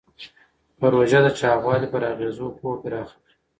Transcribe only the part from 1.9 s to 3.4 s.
پر اغېزو پوهه پراخه کړې.